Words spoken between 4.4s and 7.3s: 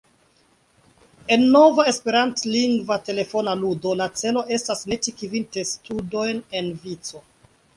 estas meti kvin testudojn en vico.